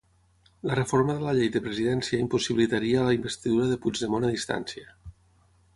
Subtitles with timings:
[0.69, 4.91] La reforma de la llei de presidència impossibilitaria la investidura de Puigdemont a distància